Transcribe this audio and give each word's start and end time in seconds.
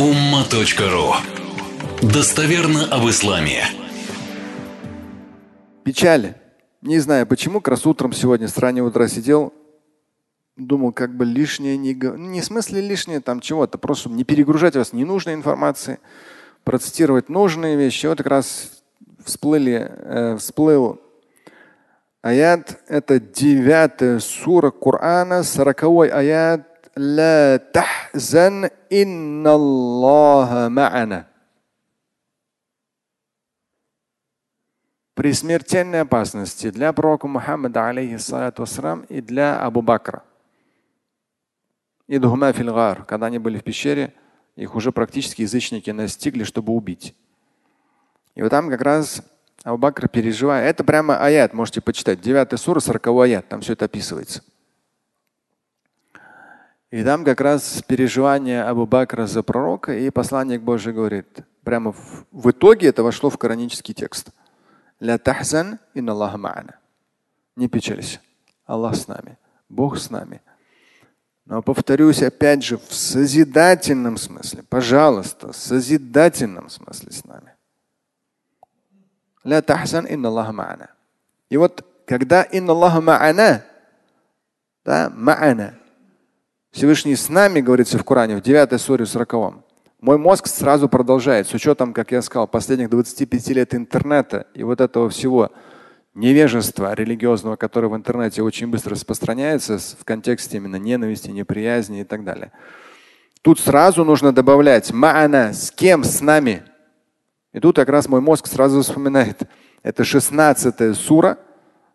umma.ru 0.00 1.12
Достоверно 2.00 2.86
об 2.86 3.06
исламе. 3.10 3.64
Печаль. 5.84 6.36
Не 6.80 7.00
знаю 7.00 7.26
почему, 7.26 7.60
как 7.60 7.72
раз 7.72 7.84
утром 7.84 8.14
сегодня 8.14 8.48
с 8.48 8.56
раннего 8.56 8.86
утра 8.86 9.08
сидел, 9.08 9.52
думал, 10.56 10.92
как 10.92 11.14
бы 11.14 11.26
лишнее 11.26 11.76
не. 11.76 11.92
Ну, 11.92 12.16
не 12.16 12.40
в 12.40 12.44
смысле 12.46 12.80
лишнее 12.80 13.20
там 13.20 13.40
чего-то, 13.40 13.76
просто 13.76 14.08
не 14.08 14.24
перегружать 14.24 14.74
вас 14.74 14.94
ненужной 14.94 15.34
информацией, 15.34 15.98
процитировать 16.64 17.28
нужные 17.28 17.76
вещи. 17.76 18.06
Вот 18.06 18.16
как 18.16 18.28
раз 18.28 18.70
всплыли, 19.22 19.86
э, 19.86 20.36
всплыл 20.38 20.98
аят, 22.22 22.80
это 22.88 23.20
девятая 23.20 24.18
сура 24.20 24.70
Корана, 24.70 25.42
сороковой 25.42 26.08
аят. 26.08 26.69
لا 26.97 27.57
تحزن 27.57 28.69
إن 28.91 29.47
الله 29.47 30.67
معنا. 30.67 31.25
При 35.15 35.31
смертельной 35.31 36.01
опасности 36.01 36.69
для 36.71 36.91
пророка 36.91 37.27
Мухаммада, 37.27 37.87
алейхиссалату 37.87 38.63
вассалам, 38.63 39.05
и 39.07 39.21
для 39.21 39.57
Абу 39.61 39.81
Бакра. 39.81 40.23
Идхума 42.07 42.51
фильгар, 42.51 43.05
когда 43.05 43.27
они 43.27 43.39
были 43.39 43.57
в 43.57 43.63
пещере, 43.63 44.13
их 44.57 44.75
уже 44.75 44.91
практически 44.91 45.41
язычники 45.41 45.89
настигли, 45.89 46.43
чтобы 46.43 46.73
убить. 46.73 47.15
И 48.35 48.41
вот 48.41 48.49
там 48.49 48.69
как 48.69 48.81
раз 48.81 49.23
Абу 49.63 49.77
Бакр 49.77 50.09
переживает. 50.09 50.69
Это 50.69 50.83
прямо 50.83 51.17
аят, 51.17 51.53
можете 51.53 51.79
почитать. 51.79 52.19
9 52.19 52.59
сура, 52.59 52.81
40 52.81 53.07
аят, 53.07 53.47
там 53.47 53.61
все 53.61 53.71
это 53.73 53.85
описывается. 53.85 54.43
И 56.90 57.04
там 57.04 57.24
как 57.24 57.40
раз 57.40 57.82
переживание 57.86 58.64
Абу 58.64 58.84
Бакра 58.84 59.26
за 59.26 59.44
пророка, 59.44 59.96
и 59.96 60.10
посланник 60.10 60.62
Божий 60.62 60.92
говорит, 60.92 61.40
прямо 61.62 61.92
в, 61.92 62.26
в 62.32 62.50
итоге 62.50 62.88
это 62.88 63.04
вошло 63.04 63.30
в 63.30 63.38
коранический 63.38 63.94
текст. 63.94 64.30
Ля 64.98 65.16
тахзан 65.16 65.78
Аллаха 65.94 66.36
ма'ана. 66.36 66.74
Не 67.54 67.68
печалься. 67.68 68.20
Аллах 68.66 68.96
с 68.96 69.06
нами. 69.06 69.38
Бог 69.68 69.98
с 69.98 70.10
нами. 70.10 70.42
Но 71.46 71.62
повторюсь 71.62 72.22
опять 72.22 72.64
же 72.64 72.76
в 72.76 72.92
созидательном 72.92 74.16
смысле. 74.16 74.64
Пожалуйста, 74.68 75.52
в 75.52 75.56
созидательном 75.56 76.68
смысле 76.68 77.12
с 77.12 77.24
нами. 77.24 77.54
Ля 79.44 79.62
тахзан 79.62 80.06
Аллаха 80.26 80.52
ма'ана. 80.52 80.88
И 81.50 81.56
вот 81.56 81.86
когда 82.04 82.42
Аллаха 82.42 82.98
ма'ана, 83.00 83.62
да, 84.84 85.08
ма'ана, 85.14 85.79
Всевышний 86.70 87.16
с 87.16 87.28
нами, 87.28 87.60
говорится 87.60 87.98
в 87.98 88.04
Коране, 88.04 88.36
в 88.36 88.42
9 88.42 88.80
суре 88.80 89.04
40. 89.04 89.64
Мой 90.00 90.18
мозг 90.18 90.46
сразу 90.46 90.88
продолжает, 90.88 91.48
с 91.48 91.52
учетом, 91.54 91.92
как 91.92 92.12
я 92.12 92.22
сказал, 92.22 92.46
последних 92.46 92.88
25 92.90 93.48
лет 93.48 93.74
интернета 93.74 94.46
и 94.54 94.62
вот 94.62 94.80
этого 94.80 95.10
всего 95.10 95.50
невежества 96.14 96.94
религиозного, 96.94 97.56
которое 97.56 97.88
в 97.88 97.96
интернете 97.96 98.42
очень 98.42 98.68
быстро 98.68 98.92
распространяется 98.92 99.78
в 99.78 100.04
контексте 100.04 100.58
именно 100.58 100.76
ненависти, 100.76 101.30
неприязни 101.30 102.02
и 102.02 102.04
так 102.04 102.24
далее. 102.24 102.52
Тут 103.42 103.58
сразу 103.58 104.04
нужно 104.04 104.32
добавлять 104.32 104.92
ма'ана, 104.92 105.52
с 105.52 105.72
кем, 105.72 106.04
с 106.04 106.20
нами. 106.20 106.62
И 107.52 107.58
тут 107.58 107.76
как 107.76 107.88
раз 107.88 108.08
мой 108.08 108.20
мозг 108.20 108.46
сразу 108.46 108.80
вспоминает. 108.82 109.42
Это 109.82 110.04
16 110.04 110.96
сура, 110.96 111.38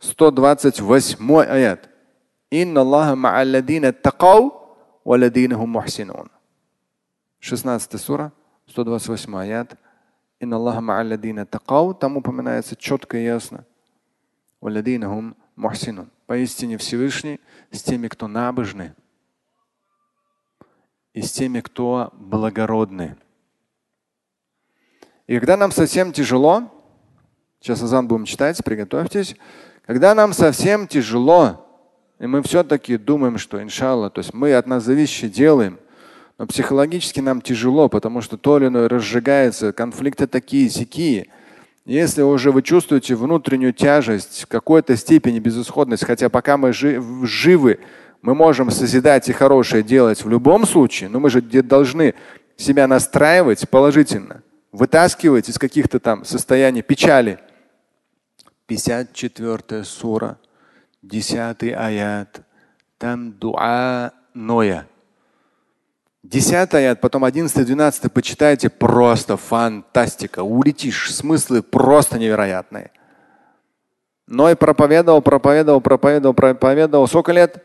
128 0.00 1.40
аят. 1.42 1.85
16 7.40 8.00
сура, 8.00 8.32
128 8.68 9.36
аят. 9.36 9.76
Инна 10.38 10.56
Аллаха 10.56 10.80
ма'алладина 10.80 11.44
тaqaw. 11.44 11.94
Там 11.98 12.16
упоминается 12.16 12.76
четко 12.76 13.16
и 13.16 13.24
ясно. 13.24 13.64
Валадина 14.60 15.08
хум 15.08 15.36
мухсинун. 15.56 16.10
Поистине 16.26 16.76
Всевышний 16.76 17.40
с 17.70 17.82
теми, 17.82 18.08
кто 18.08 18.28
набожны, 18.28 18.94
и 21.12 21.22
с 21.22 21.32
теми, 21.32 21.60
кто 21.60 22.10
благородны. 22.14 23.16
И 25.26 25.38
когда 25.38 25.56
нам 25.56 25.72
совсем 25.72 26.12
тяжело, 26.12 26.70
сейчас 27.60 27.82
Азан 27.82 28.06
будем 28.06 28.24
читать, 28.24 28.62
приготовьтесь, 28.64 29.36
когда 29.86 30.14
нам 30.14 30.32
совсем 30.32 30.86
тяжело, 30.86 31.65
и 32.18 32.26
мы 32.26 32.42
все-таки 32.42 32.96
думаем, 32.96 33.38
что 33.38 33.62
иншалла, 33.62 34.10
то 34.10 34.20
есть 34.20 34.32
мы 34.32 34.54
от 34.54 34.66
нас 34.66 34.84
зависящее 34.84 35.30
делаем, 35.30 35.78
но 36.38 36.46
психологически 36.46 37.20
нам 37.20 37.40
тяжело, 37.40 37.88
потому 37.88 38.20
что 38.20 38.36
то 38.36 38.58
или 38.58 38.66
иное 38.66 38.88
разжигается, 38.88 39.72
конфликты 39.72 40.26
такие, 40.26 40.68
сякие. 40.70 41.28
Если 41.84 42.22
уже 42.22 42.52
вы 42.52 42.62
чувствуете 42.62 43.14
внутреннюю 43.14 43.72
тяжесть, 43.72 44.42
в 44.42 44.46
какой-то 44.48 44.96
степени 44.96 45.38
безысходность, 45.38 46.04
хотя 46.04 46.28
пока 46.28 46.56
мы 46.56 46.72
живы, 46.72 47.78
мы 48.22 48.34
можем 48.34 48.70
созидать 48.70 49.28
и 49.28 49.32
хорошее 49.32 49.82
делать 49.82 50.24
в 50.24 50.28
любом 50.28 50.66
случае, 50.66 51.08
но 51.08 51.20
мы 51.20 51.30
же 51.30 51.40
должны 51.40 52.14
себя 52.56 52.88
настраивать 52.88 53.68
положительно, 53.68 54.42
вытаскивать 54.72 55.48
из 55.48 55.58
каких-то 55.58 56.00
там 56.00 56.24
состояний 56.24 56.82
печали. 56.82 57.38
54 58.66 59.84
сура 59.84 60.38
десятый 61.08 61.70
аят. 61.70 62.40
Там 62.98 63.32
дуа 63.32 64.12
Ноя. 64.34 64.86
Десятый 66.22 66.80
аят, 66.80 67.00
потом 67.00 67.24
одиннадцатый, 67.24 67.64
двенадцатый 67.64 68.10
почитайте. 68.10 68.68
Просто 68.68 69.36
фантастика. 69.36 70.42
Улетишь. 70.42 71.14
Смыслы 71.14 71.62
просто 71.62 72.18
невероятные. 72.18 72.90
Ной 74.26 74.56
проповедовал, 74.56 75.22
проповедовал, 75.22 75.80
проповедовал, 75.80 76.34
проповедовал. 76.34 77.06
Сколько 77.06 77.32
лет? 77.32 77.62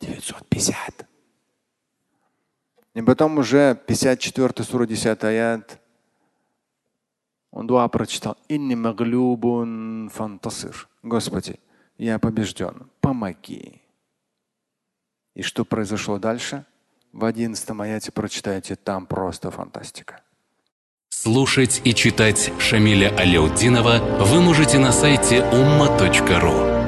950. 0.00 1.06
И 2.94 3.02
потом 3.02 3.38
уже 3.38 3.76
54 3.86 4.64
сура 4.64 4.86
10 4.86 5.24
аят. 5.24 5.80
Он 7.50 7.66
дуа 7.66 7.88
прочитал. 7.88 8.36
Инни 8.48 8.76
маглюбун 8.76 10.10
фантасир. 10.14 10.88
Господи, 11.02 11.58
я 11.98 12.18
побежден, 12.18 12.88
помоги. 13.00 13.82
И 15.34 15.42
что 15.42 15.64
произошло 15.64 16.18
дальше? 16.18 16.64
В 17.12 17.24
одиннадцатом 17.24 17.80
аяте 17.80 18.12
прочитайте, 18.12 18.76
там 18.76 19.06
просто 19.06 19.50
фантастика. 19.50 20.20
Слушать 21.10 21.80
и 21.84 21.94
читать 21.94 22.52
Шамиля 22.58 23.14
Аляутдинова 23.16 24.24
вы 24.24 24.40
можете 24.40 24.78
на 24.78 24.92
сайте 24.92 25.38
umma.ru. 25.38 26.78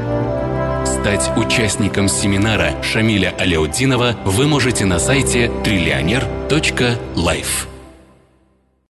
Стать 0.87 1.37
участником 1.37 2.09
семинара 2.09 2.83
Шамиля 2.83 3.35
Аляутдинова 3.39 4.17
вы 4.25 4.47
можете 4.47 4.85
на 4.85 4.99
сайте 4.99 5.51
триллионер.life. 5.65 7.70